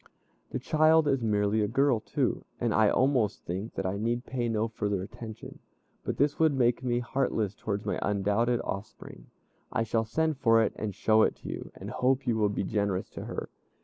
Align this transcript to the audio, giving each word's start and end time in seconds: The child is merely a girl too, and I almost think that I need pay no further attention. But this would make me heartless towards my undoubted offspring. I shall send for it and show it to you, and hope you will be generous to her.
The 0.49 0.57
child 0.57 1.07
is 1.07 1.21
merely 1.21 1.61
a 1.61 1.67
girl 1.67 1.99
too, 1.99 2.43
and 2.59 2.73
I 2.73 2.89
almost 2.89 3.45
think 3.45 3.75
that 3.75 3.85
I 3.85 3.99
need 3.99 4.25
pay 4.25 4.49
no 4.49 4.67
further 4.67 5.03
attention. 5.03 5.59
But 6.03 6.17
this 6.17 6.39
would 6.39 6.53
make 6.55 6.81
me 6.81 6.97
heartless 7.01 7.53
towards 7.53 7.85
my 7.85 7.99
undoubted 8.01 8.61
offspring. 8.63 9.27
I 9.71 9.83
shall 9.83 10.05
send 10.05 10.39
for 10.39 10.63
it 10.63 10.73
and 10.75 10.95
show 10.95 11.21
it 11.21 11.35
to 11.43 11.49
you, 11.49 11.69
and 11.75 11.91
hope 11.91 12.25
you 12.25 12.35
will 12.35 12.49
be 12.49 12.63
generous 12.63 13.11
to 13.11 13.25
her. 13.25 13.49